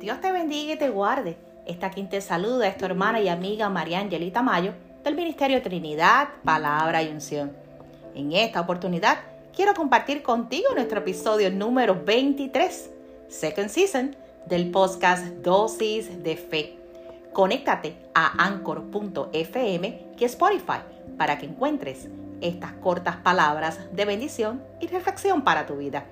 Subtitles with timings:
[0.00, 1.36] Dios te bendiga y te guarde.
[1.66, 4.72] Esta quien te saluda es tu hermana y amiga María Angelita Mayo
[5.04, 7.52] del Ministerio Trinidad, Palabra y Unción.
[8.14, 9.18] En esta oportunidad
[9.54, 12.90] quiero compartir contigo nuestro episodio número 23,
[13.28, 14.16] Second Season,
[14.46, 16.78] del podcast Dosis de Fe.
[17.34, 20.80] Conéctate a anchor.fm es Spotify
[21.18, 22.08] para que encuentres
[22.40, 26.06] estas cortas palabras de bendición y reflexión para tu vida.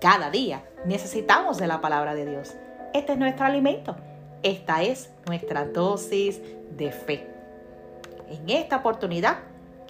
[0.00, 2.54] Cada día necesitamos de la palabra de Dios.
[2.94, 3.96] Este es nuestro alimento.
[4.44, 6.40] Esta es nuestra dosis
[6.76, 7.26] de fe.
[8.28, 9.38] En esta oportunidad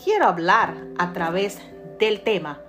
[0.03, 1.61] quiero hablar a través
[1.99, 2.63] del tema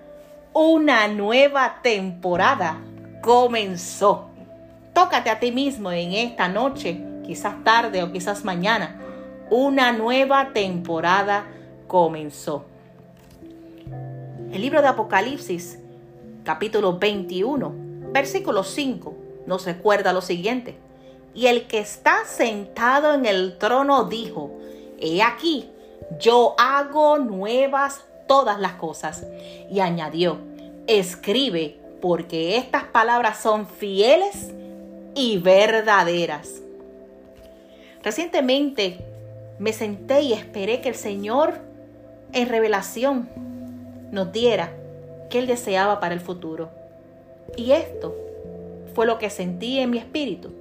[0.52, 2.82] Una nueva temporada
[3.22, 4.28] comenzó.
[4.94, 9.00] Tócate a ti mismo en esta noche, quizás tarde o quizás mañana.
[9.50, 11.46] Una nueva temporada
[11.88, 12.66] comenzó.
[14.52, 15.80] El libro de Apocalipsis,
[16.44, 17.74] capítulo 21,
[18.12, 19.15] versículo 5,
[19.45, 20.77] nos recuerda lo siguiente.
[21.34, 24.52] Y el que está sentado en el trono dijo,
[24.99, 25.70] he aquí,
[26.20, 29.26] yo hago nuevas todas las cosas.
[29.70, 30.37] Y añadió,
[30.87, 34.52] escribe, porque estas palabras son fieles
[35.13, 36.62] y verdaderas.
[38.04, 38.99] Recientemente
[39.57, 41.59] me senté y esperé que el Señor
[42.34, 43.30] en revelación
[44.12, 44.71] nos diera
[45.30, 46.70] que Él deseaba para el futuro.
[47.57, 48.15] Y esto
[48.96, 50.54] fue lo que sentí en mi espíritu,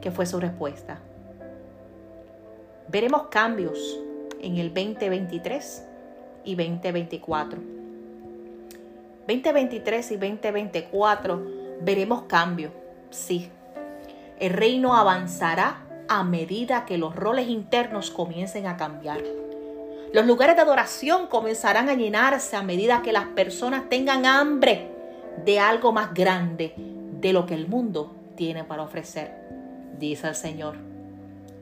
[0.00, 0.98] que fue su respuesta.
[2.88, 4.00] Veremos cambios
[4.40, 5.84] en el 2023
[6.44, 7.60] y 2024.
[9.28, 11.46] 2023 y 2024
[11.82, 12.72] veremos cambios,
[13.10, 13.50] sí.
[14.40, 19.22] El reino avanzará a medida que los roles internos comiencen a cambiar.
[20.14, 24.93] Los lugares de adoración comenzarán a llenarse a medida que las personas tengan hambre
[25.44, 26.74] de algo más grande
[27.20, 29.32] de lo que el mundo tiene para ofrecer,
[29.98, 30.76] dice el Señor.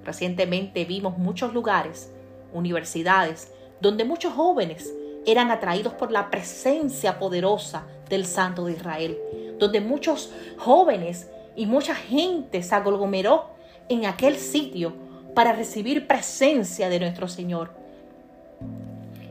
[0.05, 2.13] Recientemente vimos muchos lugares,
[2.53, 4.93] universidades, donde muchos jóvenes
[5.27, 9.19] eran atraídos por la presencia poderosa del Santo de Israel,
[9.59, 13.51] donde muchos jóvenes y mucha gente se aglomeró
[13.89, 14.95] en aquel sitio
[15.35, 17.82] para recibir presencia de nuestro Señor.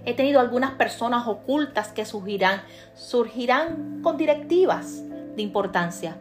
[0.06, 2.63] He tenido algunas personas ocultas que surgirán,
[2.95, 5.03] surgirán con directivas
[5.35, 6.17] de importancia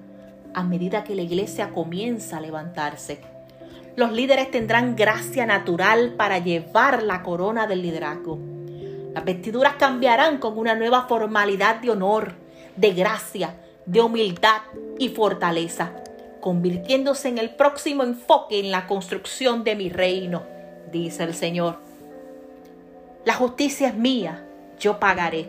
[0.53, 3.21] a medida que la iglesia comienza a levantarse.
[3.97, 8.39] Los líderes tendrán gracia natural para llevar la corona del liderazgo.
[9.15, 12.35] Las vestiduras cambiarán con una nueva formalidad de honor,
[12.77, 14.61] de gracia, de humildad
[14.99, 15.93] y fortaleza,
[16.41, 20.43] convirtiéndose en el próximo enfoque en la construcción de mi reino,
[20.93, 21.90] dice el Señor.
[23.23, 24.47] La justicia es mía,
[24.79, 25.47] yo pagaré.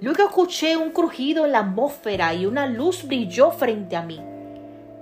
[0.00, 4.18] Luego escuché un crujido en la atmósfera y una luz brilló frente a mí.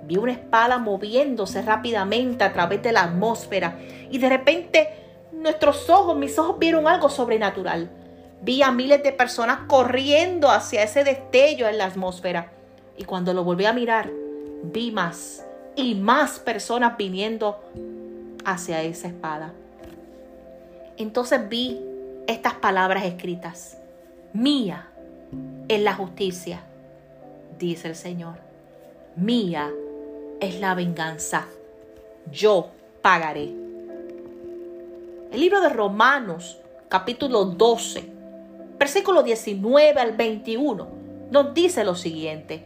[0.03, 3.79] Vi una espada moviéndose rápidamente a través de la atmósfera
[4.11, 4.89] y de repente
[5.31, 7.89] nuestros ojos, mis ojos vieron algo sobrenatural.
[8.41, 12.51] Vi a miles de personas corriendo hacia ese destello en la atmósfera
[12.97, 14.11] y cuando lo volví a mirar,
[14.63, 15.45] vi más
[15.77, 17.61] y más personas viniendo
[18.43, 19.53] hacia esa espada.
[20.99, 21.79] Entonces vi
[22.27, 23.77] estas palabras escritas.
[24.33, 24.89] Mía
[25.69, 26.61] es la justicia,
[27.57, 28.35] dice el Señor.
[29.15, 29.71] Mía
[30.41, 31.47] es la venganza.
[32.29, 32.71] Yo
[33.01, 33.45] pagaré.
[35.31, 36.59] El libro de Romanos,
[36.89, 38.03] capítulo 12,
[38.77, 40.87] versículo 19 al 21,
[41.31, 42.65] nos dice lo siguiente.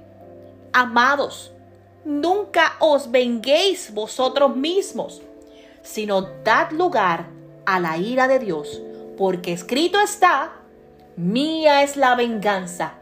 [0.71, 1.51] Amados,
[2.03, 5.21] nunca os venguéis vosotros mismos,
[5.83, 7.32] sino dad lugar
[7.65, 8.81] a la ira de Dios,
[9.17, 10.53] porque escrito está,
[11.15, 12.95] mía es la venganza,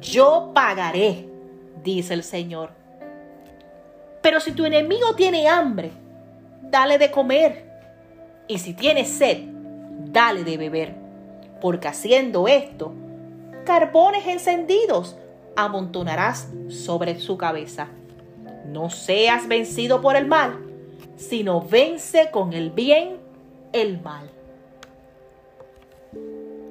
[0.00, 1.28] yo pagaré,
[1.82, 2.70] dice el Señor.
[4.22, 5.90] Pero si tu enemigo tiene hambre,
[6.62, 7.70] dale de comer,
[8.48, 9.44] y si tiene sed,
[10.12, 10.94] dale de beber,
[11.60, 12.92] porque haciendo esto,
[13.64, 15.16] carbones encendidos
[15.56, 17.88] amontonarás sobre su cabeza.
[18.66, 20.58] No seas vencido por el mal,
[21.16, 23.18] sino vence con el bien
[23.72, 24.30] el mal.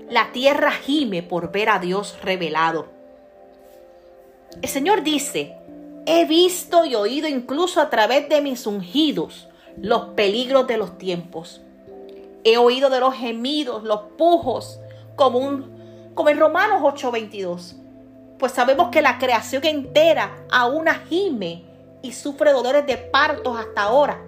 [0.09, 2.87] La tierra gime por ver a Dios revelado.
[4.61, 5.55] El Señor dice,
[6.05, 9.47] he visto y oído incluso a través de mis ungidos
[9.77, 11.61] los peligros de los tiempos.
[12.43, 14.79] He oído de los gemidos, los pujos,
[15.15, 17.75] como, en Romanos 8:22.
[18.37, 21.65] Pues sabemos que la creación entera aún gime
[22.01, 24.21] y sufre dolores de partos hasta ahora.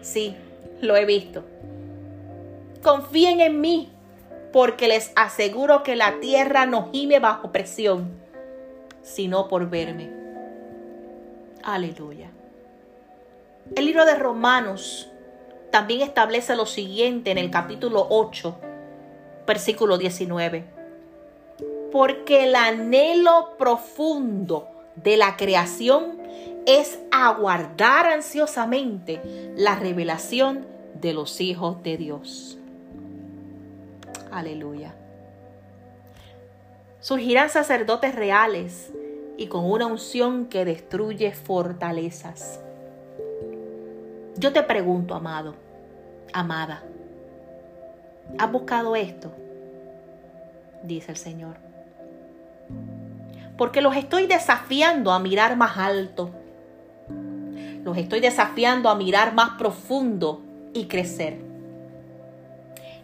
[0.00, 0.34] Sí,
[0.82, 1.44] lo he visto.
[2.82, 3.90] Confíen en mí,
[4.52, 8.10] porque les aseguro que la tierra no gime bajo presión,
[9.02, 10.10] sino por verme.
[11.62, 12.30] Aleluya.
[13.76, 15.08] El libro de Romanos
[15.70, 18.56] también establece lo siguiente en el capítulo 8,
[19.46, 20.64] versículo 19.
[21.92, 26.20] Porque el anhelo profundo de la creación
[26.66, 29.20] es aguardar ansiosamente
[29.56, 30.71] la revelación
[31.02, 32.56] de los hijos de Dios.
[34.30, 34.94] Aleluya.
[37.00, 38.92] Surgirán sacerdotes reales
[39.36, 42.60] y con una unción que destruye fortalezas.
[44.36, 45.56] Yo te pregunto, amado,
[46.32, 46.84] amada,
[48.38, 49.32] ¿has buscado esto?
[50.84, 51.56] Dice el Señor.
[53.58, 56.30] Porque los estoy desafiando a mirar más alto.
[57.82, 61.38] Los estoy desafiando a mirar más profundo y crecer.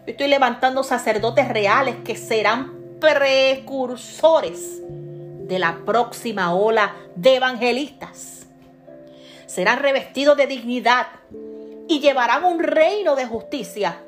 [0.05, 4.81] Yo estoy levantando sacerdotes reales que serán precursores
[5.47, 8.47] de la próxima ola de evangelistas.
[9.45, 11.07] Serán revestidos de dignidad
[11.87, 13.99] y llevarán un reino de justicia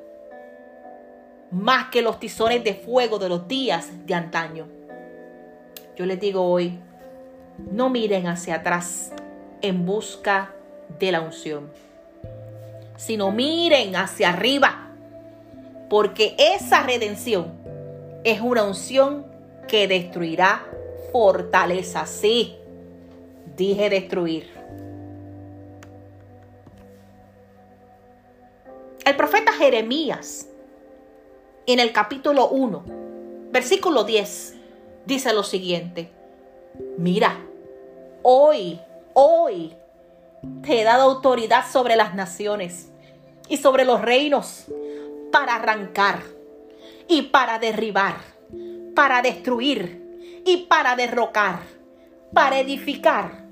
[1.52, 4.68] más que los tizones de fuego de los días de antaño.
[5.98, 6.80] Yo les digo hoy,
[7.72, 9.12] no miren hacia atrás
[9.62, 10.54] en busca
[11.00, 11.72] de la unción,
[13.01, 14.92] sino miren hacia arriba,
[15.89, 17.51] porque esa redención
[18.24, 19.25] es una unción
[19.68, 20.63] que destruirá
[21.12, 22.06] fortaleza.
[22.06, 22.57] Sí,
[23.57, 24.51] dije destruir.
[29.04, 30.47] El profeta Jeremías,
[31.65, 32.83] en el capítulo 1,
[33.51, 34.57] versículo 10,
[35.07, 36.12] dice lo siguiente.
[37.00, 37.36] Mira,
[38.21, 38.80] hoy,
[39.13, 39.74] hoy
[40.62, 42.91] te he dado autoridad sobre las naciones
[43.51, 44.68] y sobre los reinos
[45.30, 46.21] para arrancar
[47.09, 48.15] y para derribar,
[48.95, 51.59] para destruir y para derrocar,
[52.33, 53.44] para edificar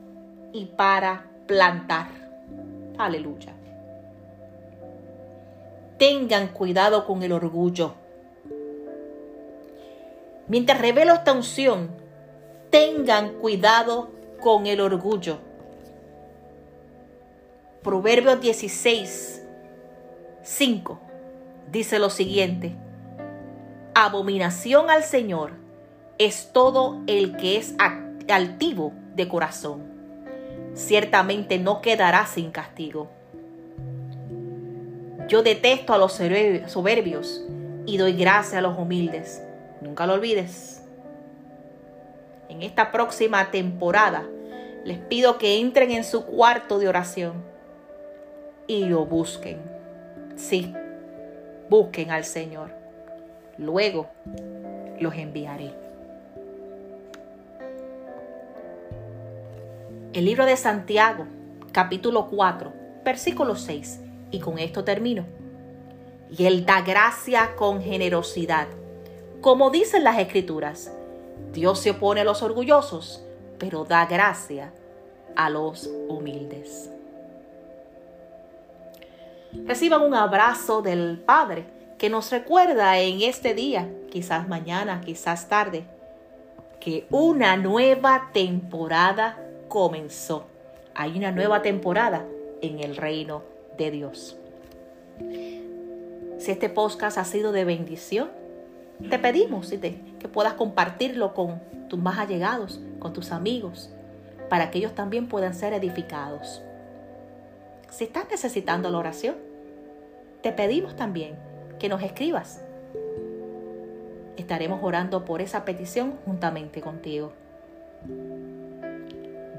[0.54, 2.08] y para plantar.
[2.98, 3.54] Aleluya.
[5.98, 7.96] Tengan cuidado con el orgullo.
[10.48, 11.90] Mientras revelo esta unción,
[12.70, 15.40] tengan cuidado con el orgullo.
[17.84, 19.48] Proverbios 16,
[20.52, 21.00] 5
[21.72, 22.76] dice lo siguiente
[23.94, 25.52] abominación al Señor
[26.18, 27.76] es todo el que es
[28.28, 29.84] altivo de corazón.
[30.74, 33.12] Ciertamente no quedará sin castigo.
[35.28, 37.44] Yo detesto a los soberbios
[37.86, 39.44] y doy gracia a los humildes.
[39.82, 40.82] Nunca lo olvides.
[42.50, 44.24] En esta próxima temporada
[44.84, 47.44] les pido que entren en su cuarto de oración
[48.66, 49.79] y lo busquen.
[50.40, 50.74] Sí,
[51.70, 52.80] busquen al Señor
[53.60, 54.08] luego
[55.00, 55.74] los enviaré.
[60.14, 61.26] El libro de Santiago,
[61.72, 64.00] capítulo 4, versículo 6,
[64.32, 65.26] y con esto termino.
[66.32, 68.68] Y Él da gracia con generosidad.
[69.42, 70.92] Como dicen las escrituras,
[71.54, 73.24] Dios se opone a los orgullosos,
[73.60, 74.72] pero da gracia
[75.36, 76.90] a los humildes.
[79.52, 81.66] Reciban un abrazo del Padre
[81.98, 85.86] que nos recuerda en este día, quizás mañana, quizás tarde,
[86.80, 90.46] que una nueva temporada comenzó.
[90.94, 92.26] Hay una nueva temporada
[92.62, 93.44] en el reino
[93.78, 94.38] de Dios.
[96.38, 98.30] Si este podcast ha sido de bendición,
[99.10, 101.60] te pedimos que puedas compartirlo con
[101.90, 103.90] tus más allegados, con tus amigos,
[104.50, 106.62] para que ellos también puedan ser edificados.
[107.90, 109.36] Si estás necesitando la oración,
[110.42, 111.36] te pedimos también
[111.80, 112.62] que nos escribas.
[114.38, 117.34] Estaremos orando por esa petición juntamente contigo.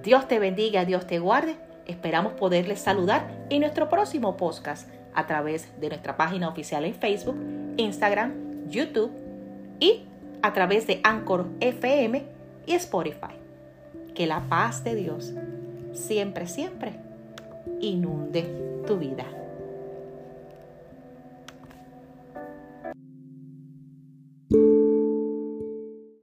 [0.02, 1.56] Dios te bendiga, Dios te guarde.
[1.86, 7.36] Esperamos poderles saludar en nuestro próximo podcast a través de nuestra página oficial en Facebook,
[7.76, 9.10] Instagram, YouTube
[9.80, 10.04] y
[10.40, 12.24] a través de Anchor FM
[12.64, 13.34] y Spotify.
[14.14, 15.32] Que la paz de Dios
[15.92, 17.09] siempre, siempre
[17.80, 18.44] inunde
[18.86, 19.39] tu vida.